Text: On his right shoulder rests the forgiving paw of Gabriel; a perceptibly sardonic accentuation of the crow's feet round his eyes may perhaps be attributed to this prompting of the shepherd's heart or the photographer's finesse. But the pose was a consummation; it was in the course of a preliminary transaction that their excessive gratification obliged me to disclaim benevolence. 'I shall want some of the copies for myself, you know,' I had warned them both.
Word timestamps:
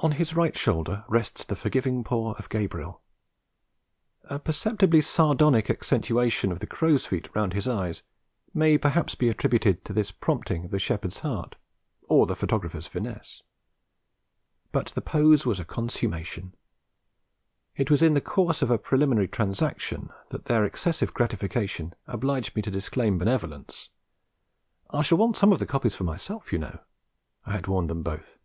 On 0.00 0.10
his 0.10 0.34
right 0.34 0.58
shoulder 0.58 1.04
rests 1.06 1.44
the 1.44 1.54
forgiving 1.54 2.02
paw 2.02 2.32
of 2.32 2.48
Gabriel; 2.48 3.00
a 4.24 4.40
perceptibly 4.40 5.00
sardonic 5.00 5.70
accentuation 5.70 6.50
of 6.50 6.58
the 6.58 6.66
crow's 6.66 7.06
feet 7.06 7.28
round 7.36 7.52
his 7.52 7.68
eyes 7.68 8.02
may 8.52 8.76
perhaps 8.76 9.14
be 9.14 9.28
attributed 9.28 9.84
to 9.84 9.92
this 9.92 10.10
prompting 10.10 10.64
of 10.64 10.70
the 10.72 10.80
shepherd's 10.80 11.20
heart 11.20 11.54
or 12.08 12.26
the 12.26 12.34
photographer's 12.34 12.88
finesse. 12.88 13.44
But 14.72 14.86
the 14.88 15.00
pose 15.00 15.46
was 15.46 15.60
a 15.60 15.64
consummation; 15.64 16.56
it 17.76 17.92
was 17.92 18.02
in 18.02 18.14
the 18.14 18.20
course 18.20 18.60
of 18.60 18.72
a 18.72 18.76
preliminary 18.76 19.28
transaction 19.28 20.10
that 20.30 20.46
their 20.46 20.64
excessive 20.64 21.14
gratification 21.14 21.94
obliged 22.08 22.56
me 22.56 22.62
to 22.62 22.72
disclaim 22.72 23.18
benevolence. 23.18 23.90
'I 24.90 25.02
shall 25.02 25.18
want 25.18 25.36
some 25.36 25.52
of 25.52 25.60
the 25.60 25.64
copies 25.66 25.94
for 25.94 26.02
myself, 26.02 26.52
you 26.52 26.58
know,' 26.58 26.80
I 27.46 27.52
had 27.52 27.68
warned 27.68 27.88
them 27.88 28.02
both. 28.02 28.36